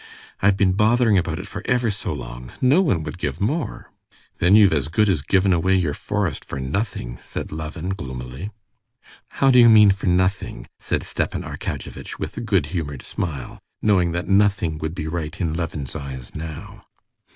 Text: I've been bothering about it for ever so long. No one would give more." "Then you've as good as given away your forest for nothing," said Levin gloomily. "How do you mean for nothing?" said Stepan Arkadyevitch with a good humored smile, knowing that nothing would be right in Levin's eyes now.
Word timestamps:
I've 0.41 0.57
been 0.57 0.73
bothering 0.73 1.19
about 1.19 1.37
it 1.37 1.47
for 1.47 1.61
ever 1.65 1.91
so 1.91 2.11
long. 2.11 2.51
No 2.59 2.81
one 2.81 3.03
would 3.03 3.19
give 3.19 3.39
more." 3.39 3.91
"Then 4.39 4.55
you've 4.55 4.73
as 4.73 4.87
good 4.87 5.07
as 5.07 5.21
given 5.21 5.53
away 5.53 5.75
your 5.75 5.93
forest 5.93 6.43
for 6.43 6.59
nothing," 6.59 7.19
said 7.21 7.51
Levin 7.51 7.89
gloomily. 7.89 8.49
"How 9.33 9.51
do 9.51 9.59
you 9.59 9.69
mean 9.69 9.91
for 9.91 10.07
nothing?" 10.07 10.65
said 10.79 11.03
Stepan 11.03 11.43
Arkadyevitch 11.43 12.17
with 12.17 12.35
a 12.35 12.41
good 12.41 12.65
humored 12.73 13.03
smile, 13.03 13.59
knowing 13.79 14.11
that 14.13 14.27
nothing 14.27 14.79
would 14.79 14.95
be 14.95 15.05
right 15.07 15.39
in 15.39 15.53
Levin's 15.53 15.95
eyes 15.95 16.33
now. 16.33 16.87